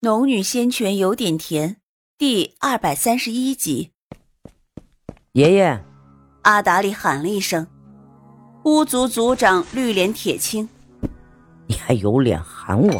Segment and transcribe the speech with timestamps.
[0.00, 1.78] 农女仙泉有点甜，
[2.16, 3.90] 第二百三十一集。
[5.32, 5.84] 爷爷，
[6.42, 7.66] 阿达利喊了一声。
[8.62, 10.68] 巫族族长绿脸铁青，
[11.66, 12.96] 你还有脸喊我？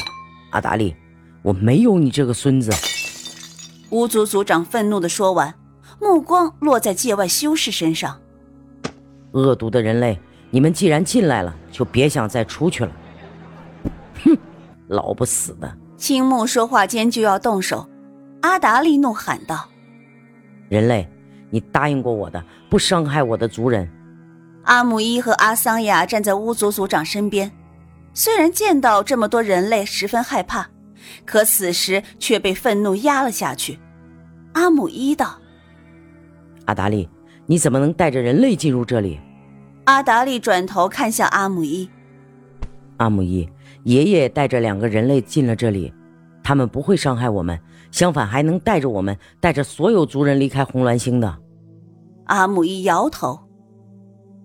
[0.50, 0.96] 阿达利，
[1.42, 2.72] 我没有你这个孙子！
[3.90, 5.54] 巫族族长愤怒的说完，
[6.00, 8.20] 目光落在界外修士身上。
[9.30, 10.18] 恶毒的人类，
[10.50, 12.92] 你们既然进来了，就别想再出去了！
[14.24, 14.36] 哼，
[14.88, 15.78] 老不死的！
[15.98, 17.86] 青木说话间就要动手，
[18.42, 19.68] 阿达利怒喊道
[20.70, 21.10] ：“人类，
[21.50, 23.90] 你答应过我的，不伤害我的族人。”
[24.62, 27.50] 阿姆伊和阿桑雅站在巫族族长身边，
[28.14, 30.68] 虽然见到这么多人类十分害怕，
[31.26, 33.80] 可此时却被愤怒压了下去。
[34.52, 35.36] 阿姆伊道
[36.66, 37.08] ：“阿达利，
[37.46, 39.18] 你怎么能带着人类进入这里？”
[39.86, 41.90] 阿达利转头看向阿姆伊
[42.98, 43.48] ：“阿姆伊，
[43.88, 45.90] 爷爷带着两个人类进了这里，
[46.44, 47.58] 他们不会伤害我们，
[47.90, 51.38] 相反还能带着我们，带着所有族人离开红鸾星的。”
[52.28, 53.40] 阿姆一摇头。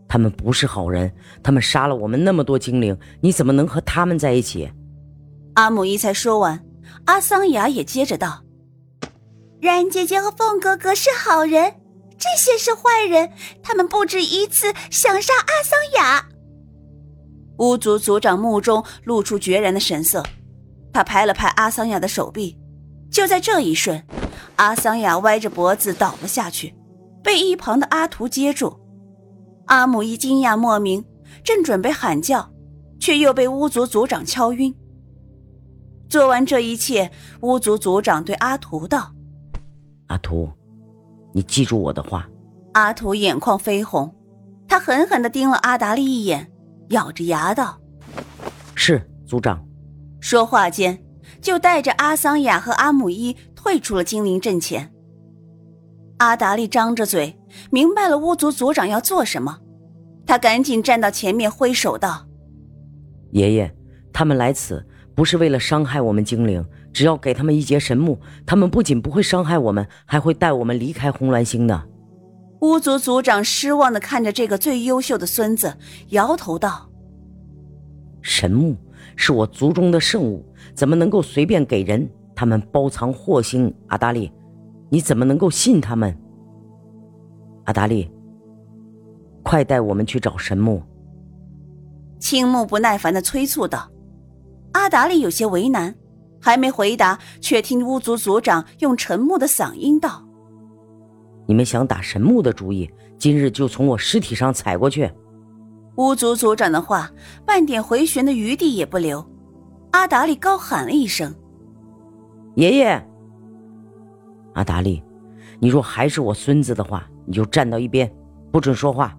[0.08, 1.12] 他们不是好人，
[1.44, 4.72] 他们杀了我们那么多精灵，你怎么能和他们在一起？
[5.56, 6.64] 阿姆一才说完，
[7.04, 8.44] 阿桑雅也接着道
[9.60, 11.74] ：“冉姐姐和凤哥哥是好人，
[12.18, 13.30] 这些是坏人，
[13.62, 16.28] 他们不止一次想杀阿桑雅。”
[17.64, 20.22] 巫族族长目中露出决然的神色，
[20.92, 22.58] 他拍了拍阿桑雅的手臂，
[23.10, 24.04] 就在这一瞬，
[24.58, 26.76] 阿桑雅歪着脖子倒了下去，
[27.24, 28.78] 被一旁的阿图接住。
[29.68, 31.06] 阿姆一惊讶莫名，
[31.42, 32.52] 正准备喊叫，
[33.00, 34.76] 却又被巫族族长敲晕。
[36.10, 39.14] 做完这一切，巫族族长对阿图道
[40.08, 40.50] ：“阿图，
[41.34, 42.28] 你记住我的话。”
[42.74, 44.14] 阿图眼眶绯红，
[44.68, 46.52] 他狠狠地盯了阿达利一眼，
[46.90, 47.80] 咬着牙道
[48.76, 49.64] ：“是族长。”
[50.20, 51.04] 说话间，
[51.42, 54.92] 就带着阿桑雅和阿姆伊退出了精灵阵前。
[56.18, 57.38] 阿达利张着嘴，
[57.70, 59.60] 明白了巫族族长要做什么，
[60.26, 62.26] 他赶紧站到前面挥手道
[63.32, 63.76] ：“爷爷，
[64.14, 66.64] 他们来此不是为了伤害我们精灵，
[66.94, 71.84] 只要给他们一节神木，他们不仅不会伤害我们，还会带我们离开红鸾星的。”
[72.64, 75.76] 巫族族长失望的看着这个最优秀的孙子，
[76.12, 76.90] 摇头道
[78.24, 78.78] ：“神木
[79.18, 82.10] 是我族中的圣物，怎么能够随便给人？
[82.34, 84.32] 他们包藏祸心，阿达利。”
[84.90, 86.18] 你怎么能够信他们？
[87.66, 88.10] 阿达利，
[89.44, 90.82] 快带我们去找神木。
[92.20, 93.92] 青木不耐烦的催促道。
[94.72, 95.94] 阿达利有些为难，
[96.40, 100.24] 还没回答，却听巫族族长用沉默的嗓音道
[101.46, 105.12] ：“你们想打神木的主意，今日就从我尸体上踩过去。”
[105.98, 107.12] 巫族族长的话，
[107.46, 109.24] 半点回旋的余地也不留。
[109.92, 111.34] 阿达利高喊了一声
[112.56, 113.08] ：“爷爷！”
[114.56, 115.04] 阿达利，
[115.60, 118.12] 你若还是我孙子的话，你就站到一边，
[118.52, 119.16] 不准说话。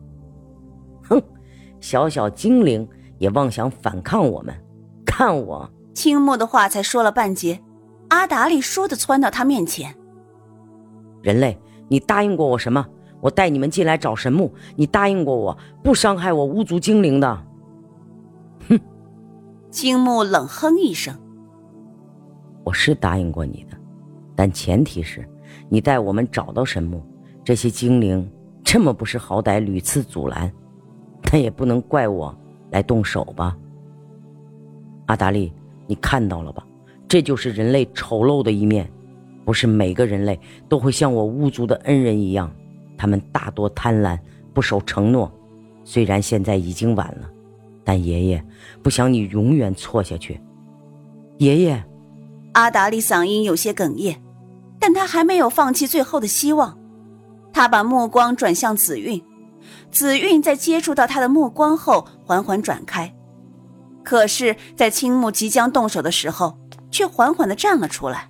[1.08, 1.22] 哼，
[1.80, 4.52] 小小精灵也妄想反抗我们，
[5.06, 5.70] 看我！
[5.94, 7.60] 青木的话才说了半截，
[8.08, 9.94] 阿达利倏地窜到他面前。
[11.22, 11.56] 人类，
[11.88, 12.86] 你答应过我什么？
[13.20, 17.42] 我带你们进来找神木，你答应过我不伤害我巫族精灵的。
[18.68, 18.78] 哼！
[19.70, 21.16] 金木冷哼一声，
[22.64, 23.76] 我是答应过你的。
[24.36, 25.26] 但前提是，
[25.70, 27.02] 你带我们找到神木。
[27.42, 28.30] 这些精灵
[28.62, 30.52] 这么不识好歹，屡次阻拦，
[31.22, 32.36] 但也不能怪我
[32.70, 33.56] 来动手吧？
[35.06, 35.52] 阿达利，
[35.86, 36.66] 你看到了吧？
[37.08, 38.90] 这就是人类丑陋的一面。
[39.44, 40.38] 不是每个人类
[40.68, 42.50] 都会像我巫族的恩人一样，
[42.96, 44.18] 他们大多贪婪，
[44.52, 45.32] 不守承诺。
[45.84, 47.28] 虽然现在已经晚了，
[47.84, 48.44] 但爷爷
[48.82, 50.40] 不想你永远错下去。
[51.38, 51.84] 爷爷，
[52.52, 54.20] 阿达利嗓音有些哽咽。
[54.80, 56.78] 但他还没有放弃最后的希望，
[57.54, 59.22] 他把目光转向紫韵，
[59.90, 63.14] 紫韵在接触到他的目光后缓缓转开，
[64.02, 66.58] 可是，在青木即将动手的时候，
[66.90, 68.28] 却缓缓的站了出来。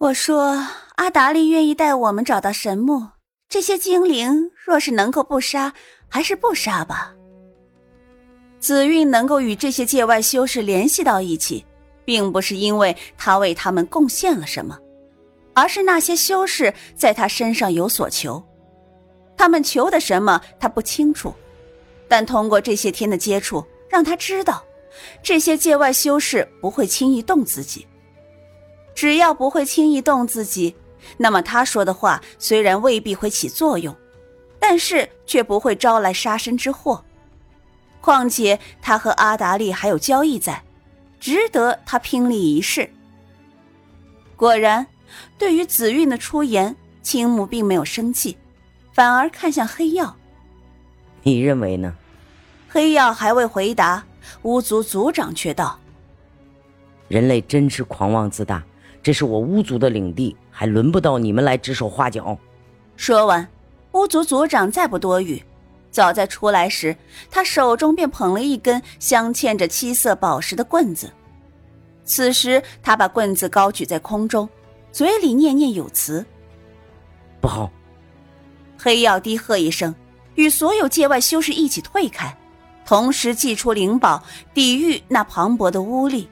[0.00, 0.66] 我说
[0.96, 3.06] ：“阿达利愿意带我们找到神木，
[3.50, 5.74] 这些精灵若是能够不杀，
[6.08, 7.14] 还是不杀吧。”
[8.58, 11.66] 紫韵能够与这些界外修士联系到一起，
[12.02, 14.78] 并不是因为他为他们贡献了什么。
[15.52, 18.42] 而是那些修士在他身上有所求，
[19.36, 21.34] 他们求的什么他不清楚，
[22.08, 24.64] 但通过这些天的接触，让他知道，
[25.22, 27.86] 这些界外修士不会轻易动自己。
[29.00, 30.76] 只要不会轻易动自己，
[31.16, 33.96] 那么他说的话虽然未必会起作用，
[34.58, 37.02] 但是却不会招来杀身之祸。
[38.02, 40.62] 况且他和阿达利还有交易在，
[41.18, 42.90] 值得他拼力一试。
[44.36, 44.86] 果然，
[45.38, 48.36] 对于紫韵的出言，青木并没有生气，
[48.92, 50.14] 反而看向黑曜。
[51.22, 51.94] 你认为呢？
[52.68, 54.04] 黑曜还未回答，
[54.42, 55.80] 巫族族长却道
[57.08, 58.62] ：“人类真是狂妄自大，
[59.02, 62.36] 这是我巫族的领地，还轮不到你们来指手画脚。”
[62.96, 63.48] 说完，
[63.92, 65.42] 巫族族长再不多语。
[65.90, 66.96] 早在出来时，
[67.30, 71.10] 他手中便捧了一根镶嵌着七色宝石的棍子。
[72.04, 74.48] 此时，他把棍子高举在空中，
[74.92, 76.24] 嘴里念念有词
[77.40, 77.70] ：“不好！”
[78.78, 79.94] 黑曜低喝一声，
[80.36, 82.36] 与所有界外修士一起退开，
[82.86, 84.22] 同时祭出灵宝，
[84.54, 86.28] 抵御那磅礴的巫力。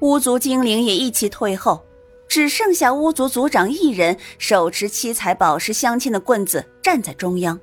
[0.00, 1.84] 巫族精灵也一起退后，
[2.28, 7.58] 只剩下巫族族长一人手持七彩宝石镶嵌的棍子站在中央。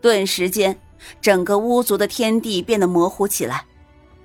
[0.00, 0.78] 顿时间，
[1.20, 3.66] 整个巫族的天地变得模糊起来。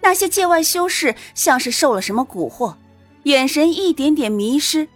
[0.02, 2.76] 那些界外修士像是受了什么蛊惑，
[3.24, 4.88] 眼神一点点迷失，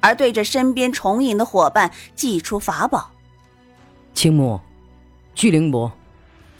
[0.00, 3.10] 而对着身边重影的伙伴祭出法宝。
[4.12, 4.60] 青木，
[5.34, 5.90] 巨灵波，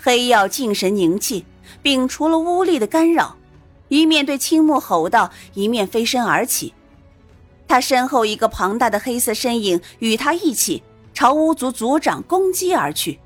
[0.00, 1.44] 黑曜静神凝气，
[1.82, 3.36] 摒除了巫力的干扰，
[3.88, 6.74] 一面对青木吼道，一面飞身而起。
[7.66, 10.82] 他身后一个庞大的黑色身影与他一起
[11.12, 13.18] 朝巫族族长攻击而去。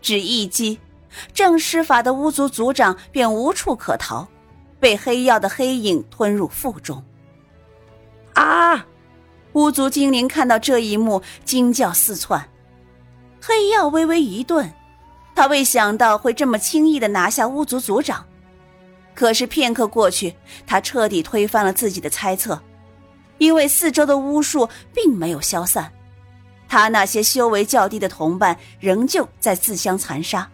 [0.00, 0.78] 只一击，
[1.32, 4.28] 正施法的巫族族长便无处可逃，
[4.78, 7.02] 被黑曜的黑影吞入腹中。
[8.34, 8.86] 啊！
[9.54, 12.48] 巫族精灵看到这一幕，惊叫四窜。
[13.40, 14.70] 黑曜微微一顿，
[15.34, 18.26] 他未想到会这么轻易的拿下巫族族长。
[19.16, 20.34] 可是片刻过去，
[20.66, 22.62] 他彻底推翻了自己的猜测，
[23.38, 25.90] 因为四周的巫术并没有消散。
[26.68, 30.50] 他那些修为较低的同伴仍旧在自相残杀，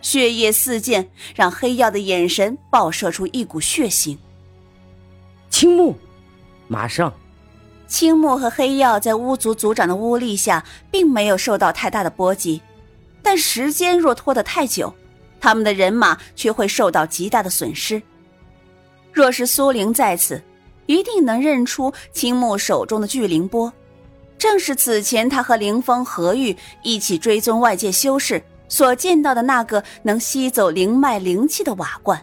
[0.00, 4.16] 血液四溅，让黑曜的眼神爆射出一股血腥。
[5.50, 5.96] 青木，
[6.66, 7.12] 马上！
[7.86, 12.62] 青木和黑曜在巫族族长的巫力下，并没有受到太大的波及，
[13.22, 14.94] 但时间若拖得太久，
[15.40, 18.00] 他们的人马却会受到极大的损失。
[19.12, 20.42] 若是苏灵在此，
[20.86, 23.72] 一定能认出青木手中的巨灵波。
[24.38, 32.22] 正是此前他和凌风、何玉一起追踪外界修士所见到的那个能吸走灵脉灵气的瓦罐。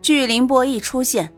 [0.00, 1.32] 巨灵波一出现，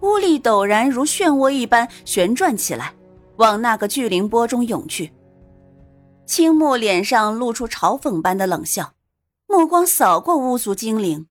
[0.00, 2.94] 巫力陡然如漩涡一般旋转起来，
[3.36, 5.12] 往那个巨灵波中涌去。
[6.24, 8.90] 青木脸上露出嘲讽般的冷笑，
[9.50, 11.26] 目光扫过巫族精灵：“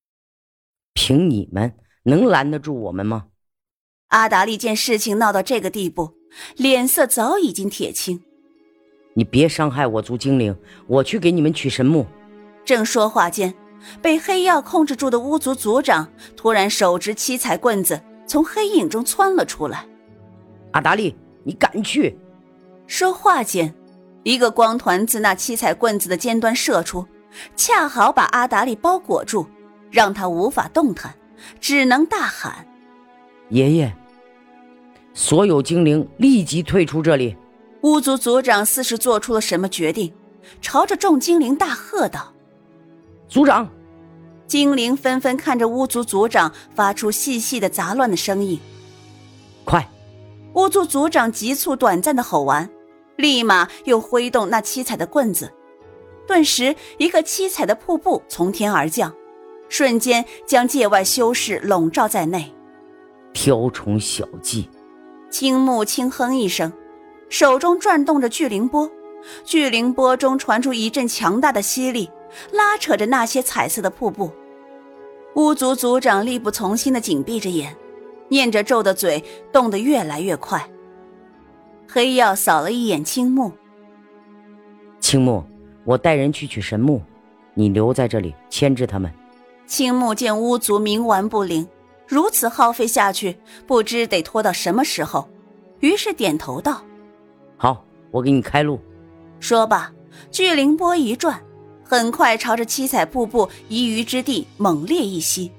[0.95, 3.27] 凭你们能拦得住我们吗？”
[4.09, 6.17] 阿达利见事情闹到这个地步。
[6.55, 8.21] 脸色早已经铁青，
[9.13, 10.55] 你别伤害我族精灵，
[10.85, 12.05] 我去给你们取神木。
[12.65, 13.53] 正说话间，
[14.01, 19.87] 被黑曜控制住的巫族族长突然手执七彩棍子从黑影中窜了出来。
[20.71, 22.17] 阿达利，你敢去？
[22.87, 23.73] 说话间，
[24.23, 27.07] 一个光团自那七彩棍子的尖端射出，
[27.55, 29.47] 恰好把阿达利包裹住，
[29.91, 31.15] 让他无法动弹，
[31.59, 32.65] 只能大喊
[33.49, 33.95] ：“爷爷！”
[35.13, 37.35] 所有精灵立即退出这里！
[37.81, 40.13] 巫族族长似是做出了什么决定，
[40.61, 42.33] 朝着众精灵大喝道
[43.27, 43.69] ：“族长！”
[44.47, 48.59] 精灵纷纷看着巫族族长，发出细细的杂乱的声音。
[49.65, 49.87] 快！
[50.53, 52.69] 巫族族长急促短暂的吼完，
[53.15, 55.51] 立马又挥动那七彩的棍子，
[56.27, 59.13] 顿时一个七彩的瀑布从天而降，
[59.69, 62.53] 瞬间将界外修士笼罩在内。
[63.33, 64.69] 雕虫小技！
[65.29, 66.71] 青木轻哼一声，
[67.29, 68.89] 手中转动着巨灵波，
[69.43, 72.09] 巨灵波中传出一阵强大的吸力，
[72.51, 74.31] 拉扯着那些彩色的瀑布。
[75.35, 77.75] 巫族族长力不从心的紧闭着眼，
[78.29, 80.69] 念着咒的嘴动得越来越快。
[81.87, 83.51] 黑曜扫了一眼青木，
[84.99, 85.43] 青木，
[85.87, 87.01] 我带人去取神木，
[87.53, 89.09] 你留在这里牵制他们。
[89.65, 91.65] 青木见巫族冥顽不灵。
[92.05, 95.29] 如此耗费下去，不知得拖到什么时候。
[95.79, 96.83] 于是点头道
[97.55, 98.81] ：“好，我给你开路。”
[99.39, 99.89] 说罢，
[100.29, 101.41] 巨灵波一转，
[101.85, 105.49] 很快朝着七彩瀑布遗余之地猛烈一吸。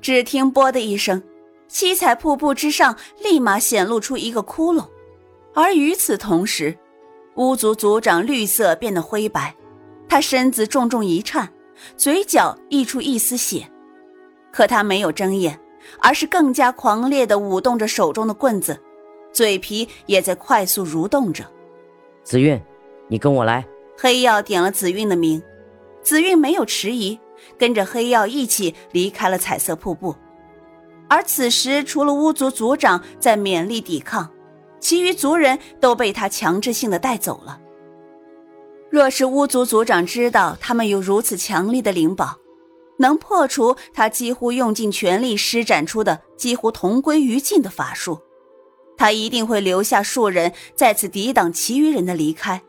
[0.00, 1.22] 只听“啵”的一声，
[1.68, 4.84] 七彩瀑布之上立马显露出一个窟窿。
[5.54, 6.76] 而与此同时，
[7.40, 9.54] 巫族族长绿色变得灰白，
[10.06, 11.48] 他身子重重一颤，
[11.96, 13.66] 嘴角溢出一丝血。
[14.52, 15.58] 可他没有睁眼，
[16.00, 18.78] 而是更加狂烈地舞动着手中的棍子，
[19.32, 21.42] 嘴皮也在快速蠕动着。
[22.22, 22.60] 紫韵，
[23.08, 23.66] 你跟我来。
[23.96, 25.42] 黑曜点了紫韵的名，
[26.02, 27.18] 紫韵没有迟疑，
[27.56, 30.14] 跟着黑曜一起离开了彩色瀑布。
[31.08, 34.28] 而此时，除了巫族族长在勉力抵抗，
[34.80, 37.60] 其余族人都被他强制性的带走了。
[38.90, 42.38] 若是巫族族长知道他们有如此强力的灵宝，
[42.98, 48.18] 能破除他几乎用尽全力施展出的几乎同归于尽的法术，
[48.96, 52.60] 他一定会留下数人在此抵挡其余人的离开。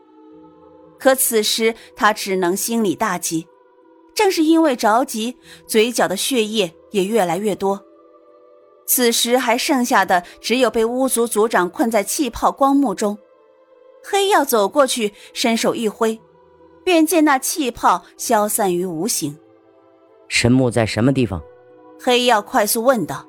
[0.98, 3.48] 可此时他只能心里大急，
[4.14, 7.84] 正是因为着急，嘴角的血液也越来越多。
[8.86, 13.16] 此时还剩下的只有被巫族族长困在气泡光幕中。
[14.04, 16.20] 黑曜走过去，伸手一挥，
[16.84, 19.36] 便见那气泡消散于无形。
[20.28, 21.40] 神木在什么地方？
[22.00, 23.26] 黑曜快速问道。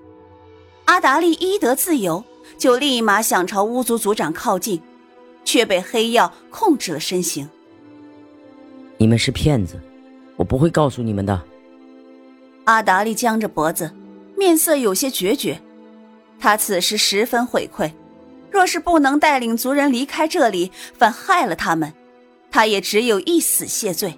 [0.86, 2.24] 阿达利一得自由，
[2.58, 4.82] 就立马想朝巫族族长靠近，
[5.46, 7.48] 却被黑曜控制了身形。
[8.98, 9.80] 你们是骗子，
[10.36, 11.40] 我不会告诉你们的。
[12.66, 13.90] 阿达利僵着脖子。
[14.44, 15.58] 面色有些决绝，
[16.38, 17.94] 他此时十分悔愧。
[18.52, 21.94] 若是不能带领族人离开这里，反害了他们，
[22.52, 24.16] 他也只有一死谢罪。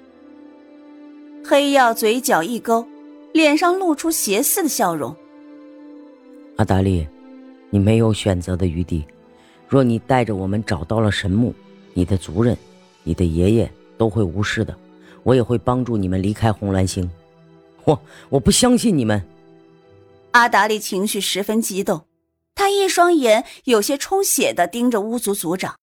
[1.48, 2.88] 黑曜嘴角一勾，
[3.34, 5.15] 脸上露出邪肆的笑容。
[6.58, 7.08] 阿达利，
[7.70, 9.05] 你没有选择的余地。
[9.70, 11.53] 若你带着我们找到了神木，
[11.94, 12.58] 你的族人、
[13.03, 14.75] 你的爷爷都会无事的。
[15.22, 17.08] 我也会帮助你们离开红蓝星。
[17.84, 19.22] 我我不相信你们。
[20.36, 22.10] 阿达利情绪十分激动，
[22.56, 25.77] 他一双眼有些充血的盯着巫族族长。